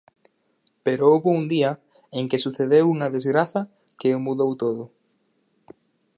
Pero 0.85 1.09
houbo 1.11 1.29
un 1.39 1.45
día 1.53 1.71
en 2.17 2.23
que 2.29 2.43
sucedeu 2.45 2.85
unha 2.95 3.11
desgraza 3.15 3.61
que 3.99 4.09
o 4.17 4.23
mudou 4.25 4.51
todo. 4.63 4.83